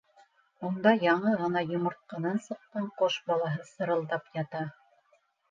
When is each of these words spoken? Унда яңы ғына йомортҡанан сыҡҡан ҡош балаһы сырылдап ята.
Унда 0.69 0.93
яңы 1.03 1.33
ғына 1.41 1.63
йомортҡанан 1.73 2.41
сыҡҡан 2.47 2.89
ҡош 3.03 3.19
балаһы 3.29 3.69
сырылдап 3.69 4.35
ята. 4.43 4.65